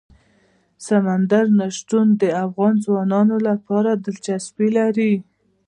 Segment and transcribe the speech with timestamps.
[0.85, 5.13] سمندر نه شتون د افغان ځوانانو لپاره دلچسپي لري.